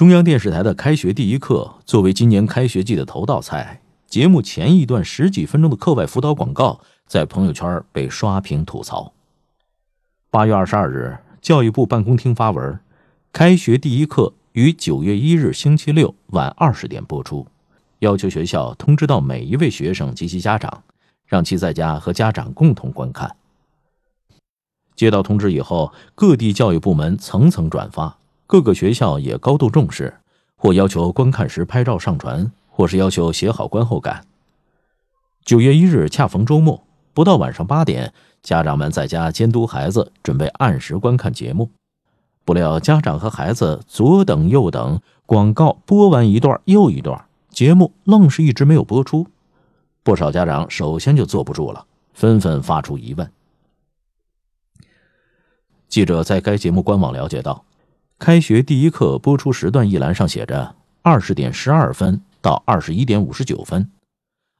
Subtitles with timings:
[0.00, 9.12] 中央电视台的《开学第一课》作为今年开学季的头道菜，节目前一段十几分钟的课外辅导广告在朋友圈被刷屏吐槽。
[10.30, 12.72] 八月二十二日，教育部办公厅发文，
[13.30, 14.22] 《开学第一课》
[14.52, 17.46] 于九月一日星期六晚二十点播出，
[17.98, 20.82] 要求学校通知到每一位学生及其家长，
[21.26, 23.36] 让其在家和家长共同观看。
[24.96, 28.16] 接到通知以后，各地教育部门层层转发。
[28.50, 30.12] 各个学校也高度重视，
[30.56, 34.26] 或要求观看时拍照上传，或是要求写好观后感。
[35.44, 36.82] 九月一日恰逢周末，
[37.14, 41.70] 不到晚上八点，家长们在家监督孩子，准备按时观看节目。
[42.44, 49.28] 不料家长和孩子左等右等，广告播完一段又一段，节目愣是一直没有播出。
[50.02, 53.30] 不少家长首先就坐不住了，纷纷发出疑问。
[55.88, 57.64] 记者在该节目官网了解到。
[58.20, 63.90] 开学第一课播出时段一栏上写着二十点十二分到二十一点五十九分，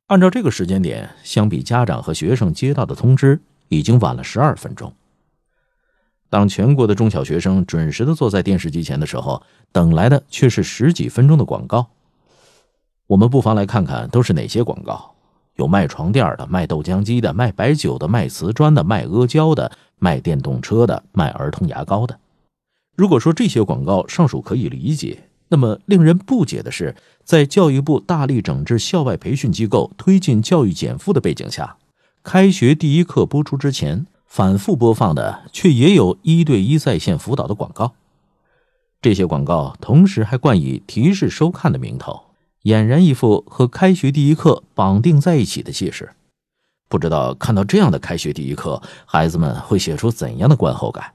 [0.07, 4.91] 按照这个时间点，相比家长和学生接到的通知，已经晚了十二分钟。
[6.31, 11.91] 当全国的中小学生准时的坐在电视机前的时候，等来的却是十几分钟的广告。
[13.09, 15.13] 我们不妨来看看都是哪些广告：
[15.57, 22.19] 有卖床垫的、卖豆浆机的、卖白酒的、卖瓷砖的、卖阿胶的、卖电动车的、卖儿童牙膏的。
[22.97, 31.77] 如果说这些广告尚属可以理解，那么令人不解的是，在教育部大力整治校外培训机构、推进教育减负的背景下，
[32.23, 37.95] 开学第一课播出之前反复播放的却也有一对一在线辅导的广告。
[39.03, 42.21] 这些广告同时还冠以提示收看的名头，
[42.65, 46.11] 俨然一副和开学第一课绑定在一起的气势。
[46.89, 51.13] 不知道看到这样的开学第一课，孩子们会写出怎样的观后感？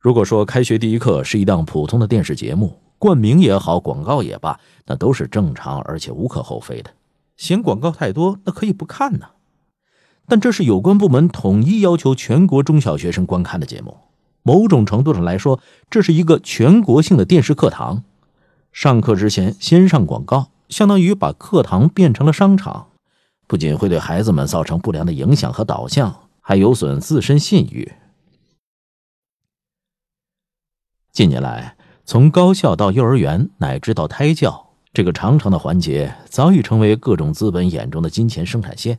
[0.00, 6.90] 如果说《开学第一课》是一档普通的电视节目，冠名也好，广告也罢，那都是正常而且无可厚非的。
[7.36, 9.26] 嫌广告太多，那可以不看呢。
[10.26, 13.98] 但这是有关部门统一要求全国中小学生观看的节目，
[14.42, 15.60] 某种程度上来说，
[15.90, 18.02] 这是一个全国性的电视课堂。
[18.72, 22.86] 上课之前先上广告，相当于把课堂变成了商场，
[23.46, 27.92] 不仅会对孩子们造成不良的影响和导向，还有损自身信誉。
[31.20, 31.76] 近年来，
[32.06, 38.98] 从高校到幼儿园乃至到胎教，这个长长的环节早已成为各种资本眼中的金钱生产线。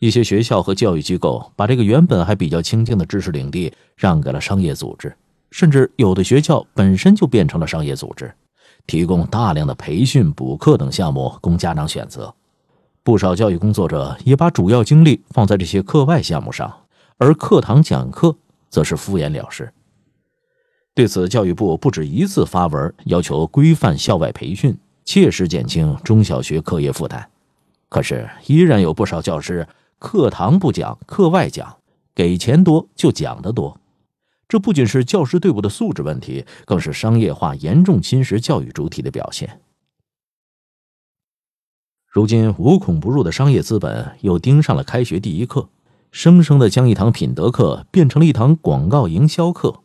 [0.00, 5.16] 一些学校和教育机构把这个原本还比较清静的知识领地让给了商业组织，
[5.50, 8.30] 甚至有的学校本身就变成了商业组织，
[8.86, 12.34] 提供大量的培训、补课等项目供家长选择。
[13.02, 16.70] 不少教育工作者也把主要精力放在这些课外项目上，
[17.16, 18.36] 而课堂讲课
[18.68, 19.72] 则是敷衍了事。
[21.00, 27.30] 对此，教育部不止一次发文要求规范校外培训，切实减轻中小学课业负担。
[27.88, 29.66] 可是，依然有不少教师
[29.98, 31.78] 课堂不讲，课外讲，
[32.14, 33.80] 给钱多就讲得多。
[34.46, 39.62] 这不仅是教师队伍的素质问题，更是商业化严重侵蚀教育主体的表现。
[42.12, 45.70] 如今，无孔不入的商业资本又盯上了开学第一课，
[46.12, 49.82] 生生的将一堂品德课变成了一堂广告营销课。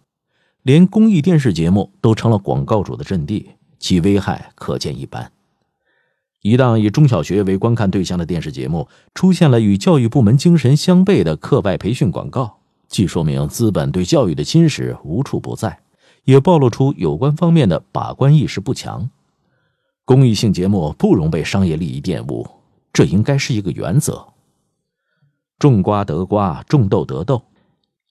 [0.65, 5.31] 连公益电视节目都成了广告主的阵地，其危害可见一斑。
[6.41, 15.81] 一档以中小学为观看对象的电视节目出现了与教育部门精神相悖的课外培训广告，既说明资本对教育的侵蚀无处不在，
[16.23, 19.11] 也暴露出有关方面的把关意识不强。
[20.03, 22.47] 公益性节目不容被商业利益玷污，
[22.91, 24.29] 这应该是一个原则。
[25.59, 27.43] 种瓜得瓜，种豆得豆。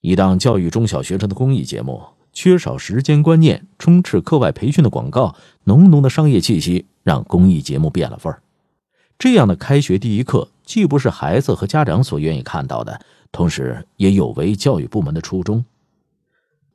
[0.02, 2.00] 一档教育中小学生的公益节目。
[2.34, 8.42] 缺少时间观念、充斥课外培训的广告、浓浓的商业气息，让公益节目变了味儿。
[9.16, 13.00] 这样的开学第一课，既不是孩子和家长所愿意看到的，
[13.30, 15.64] 同时也有违教育部门的初衷。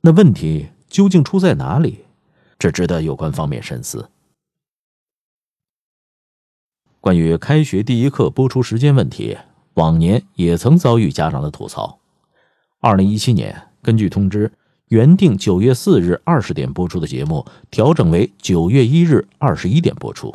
[0.00, 2.06] 那问题究竟出在哪里？
[2.58, 4.08] 这值得有关方面深思。
[7.00, 9.36] 关于开学第一课播出时间问题，
[9.74, 11.98] 往年也曾遭遇家长的吐槽。
[12.80, 14.50] 二零一七年，根据通知。
[14.90, 20.34] 原定九月四日二十点播出的节目，调整为九月一日二十一点播出。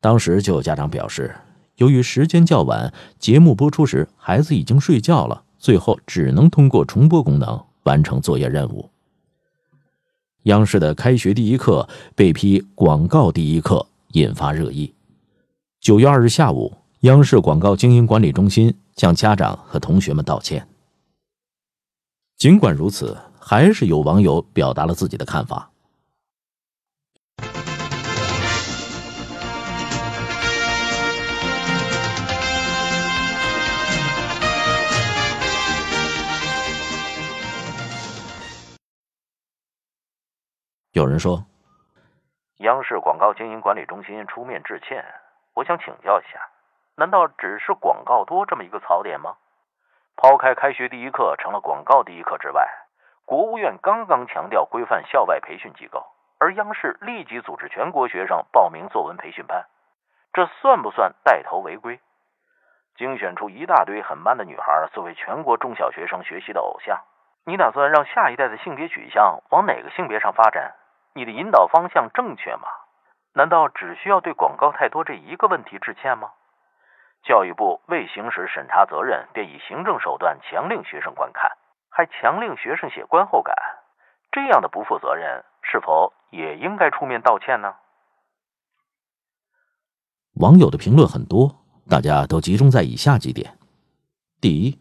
[0.00, 1.36] 当时就有家长表示，
[1.76, 8.88] 由于时间较晚，节目播出时孩子已经睡觉了，最后只能通过重播功能完成作业任务。
[10.44, 14.94] 央视的开学第一课被批广告第一课，引发热议。
[15.82, 20.66] 九月二日下午，央视广告经营管理中心向家长和同学们道歉。
[22.38, 23.14] 尽管如此。
[23.46, 25.70] 还是有网友表达了自己的看法。
[40.92, 41.44] 有人说
[42.58, 45.04] 央视广告经营管理中心出面致歉
[45.52, 46.38] 我想请教一下
[46.94, 49.34] 难道只是广告多这么一个槽点吗？
[50.16, 52.64] 抛开开学第一课成了广告第一课之外
[53.26, 56.04] 国务院刚刚强调规范校外培训机构，
[56.38, 59.64] 而央视立即组织全国学生报名作文培训班，
[60.32, 62.00] 这算不算带头违规？
[62.96, 67.00] 精选出一大堆很 man 的女孩作为全国中小学生学习的偶像，
[67.44, 70.74] 你打算让下一代的性别取向往哪个性别上发展？
[71.14, 72.68] 你的引导方向正确吗？
[73.32, 76.30] 难道只需要对广告太多这一个问题致歉吗？
[77.24, 81.50] 教育部未行使审查责任，便以行政手段强令学生观看，
[81.96, 83.54] 还强令学生写观后感，
[84.32, 87.76] 这样的不负责任，是否也应该出面道歉呢？
[90.40, 91.54] 网友的评论很多。
[91.88, 93.56] 大家都集中在以下几点：
[94.40, 94.80] 第一，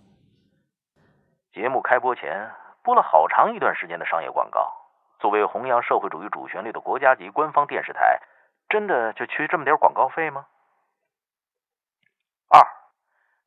[1.54, 2.50] 节目开播前
[2.81, 4.74] 播了好长一段时间的商业广告。
[5.19, 8.19] 作为弘扬社会主义主旋律的国家级官方电视台，
[8.69, 10.48] 真的就缺这么点广告费吗？
[12.48, 12.60] 二，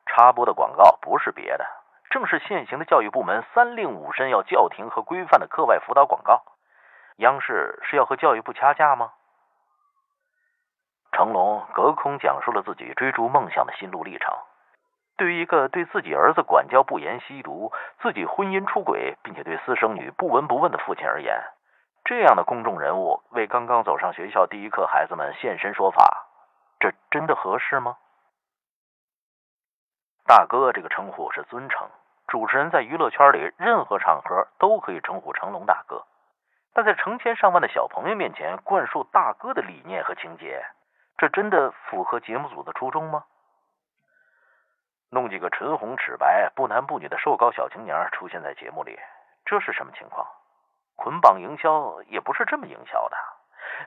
[0.05, 1.65] 插播的广告不是别的，
[2.09, 6.43] 正是现行的教育部门三令五申要叫停和规范的课外辅导广告。
[7.17, 9.11] 央视是要和教育部掐架吗？
[11.11, 14.35] 成龙隔空讲述了自己追逐梦想的心路历程。
[15.17, 17.71] 对于一个对自己儿子管教不严、吸毒、
[18.01, 21.41] 自己婚姻出轨，并且对私生女不闻不问的父亲而言，
[22.05, 26.27] 这样的公众人物为刚刚走上学校第一课孩子们现身说法，
[26.79, 27.97] 这真的合适吗？
[30.27, 31.87] 大哥这个称呼是尊称，
[32.27, 36.03] 主持人在娱乐圈里任何场合都可以称呼成龙大哥，
[36.73, 40.65] 但在成千上万的小朋友面前灌输大哥的理念和情节。
[41.17, 43.23] 这真的符合节目组的初衷吗？
[45.09, 48.99] 弄几个唇红齿白、不男不女的瘦高小青年出现在节目里，
[49.45, 50.27] 这是什么情况？
[50.97, 53.15] 捆绑营销也不是这么营销的。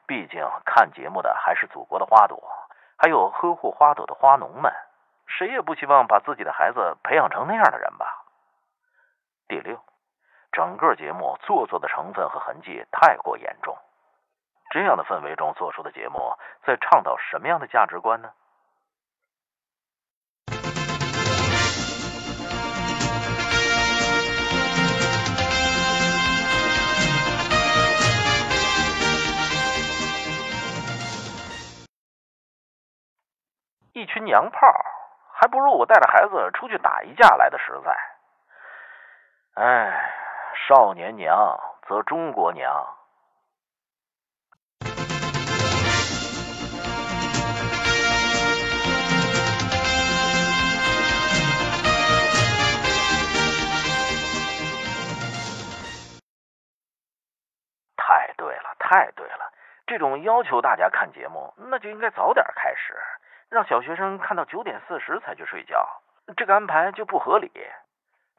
[0.07, 2.43] 毕竟看节目的还是祖国的花朵，
[2.97, 4.73] 还有呵护花朵的花农们，
[5.39, 8.25] 谁也不希望把自己的孩子培养成那样的人吧。
[9.49, 9.81] 第六，
[10.53, 13.77] 整个节目做作的成分和痕迹太过严重。
[14.71, 16.35] 这样的氛围中做出的节目，
[16.65, 18.31] 在倡导什么样的价值观呢？
[33.93, 34.67] 一群娘炮，
[35.41, 37.97] 还不如我带着孩子出去打一架来的实在。
[39.55, 40.13] 哎，
[40.69, 41.59] 少年娘
[41.89, 42.71] 则中国娘。
[57.97, 59.51] 太对了，太对了
[59.87, 62.95] 这种要求大家看节目，那就应该早点开始，
[63.51, 65.85] 让小学生看到九点四十才去睡觉，
[66.37, 67.51] 这个安排就不合理。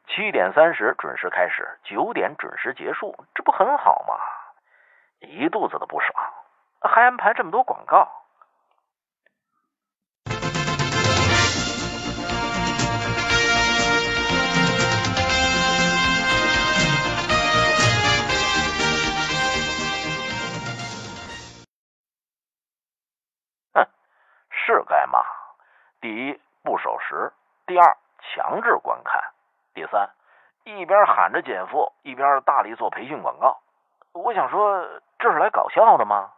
[0.08, 4.16] 七点三十准时开始，九点准时结束，这不很好吗？
[5.20, 6.34] 一肚子的不爽，
[6.82, 8.10] 还安排这么多广告。
[24.66, 25.24] 是该骂。
[26.00, 27.32] 第一，不守时；
[27.66, 29.20] 第二，强制观看；
[29.74, 30.10] 第三，
[30.64, 33.60] 一边喊着减负，一边大力做培训广告。
[34.14, 34.86] 我想说，
[35.18, 36.32] 这是来搞笑的吗？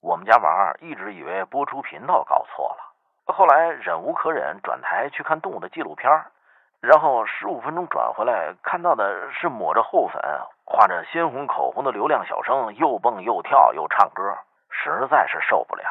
[0.00, 2.97] 我们家娃儿一直以为播出频道搞错了。
[3.28, 6.10] 后来忍无可忍，转台去看动物的纪录片
[6.80, 10.22] 然后十五分钟转回来，看到的是抹着厚粉、
[10.64, 14.36] 画着鲜红口红的流量小生，又蹦又跳又唱歌，
[14.70, 15.84] 实在是受不了。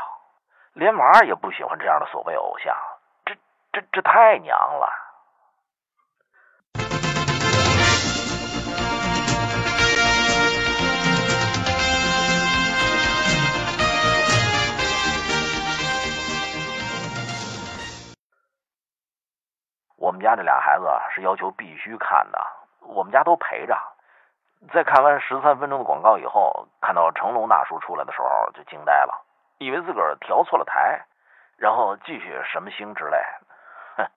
[0.74, 2.76] 连娃也不喜欢这样的所谓偶像，
[3.26, 3.36] 这
[3.72, 5.07] 这这太娘了。
[20.18, 22.42] 我们家这俩孩子是要求必须看的，
[22.80, 23.78] 我们家都陪着。
[24.74, 29.14] 在看完十三分钟的广告以后，看到成龙大叔出来的时候就惊呆了，
[29.60, 31.06] 以为自个儿调错了台，
[31.56, 33.18] 然后继续什么星之类，
[33.98, 34.08] 哼，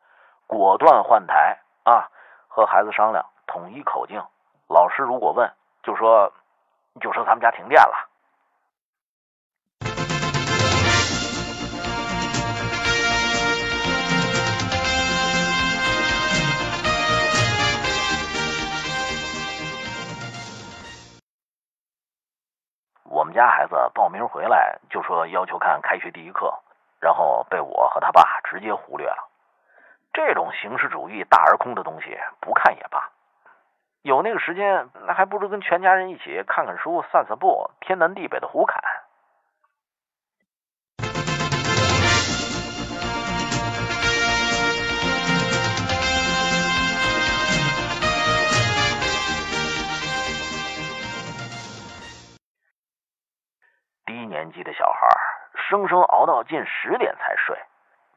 [0.47, 2.09] 果断换台啊！
[2.49, 4.25] 和孩子商量，统一口径。
[4.71, 5.53] 老师如果问，
[5.83, 6.33] 就说
[7.03, 8.09] 就说咱们家停电了。
[23.21, 26.59] 我们家孩子报名回来就说要求看开学第一课，
[27.01, 29.29] 然后被我和他爸直接忽略了。
[30.15, 33.11] 这种形式主义大而空的东西，不看也罢。
[34.01, 38.83] 有那个时间，那还不如跟全家人一起看看书、散散步，天南地北的胡侃。
[54.53, 55.09] 级的小孩
[55.55, 57.57] 生生熬到近十点才睡，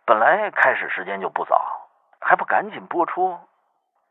[0.05, 1.87] 本来开始时间就不早，
[2.19, 3.39] 还不赶紧播出，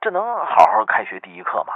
[0.00, 1.74] 这能好好开学第一课吗？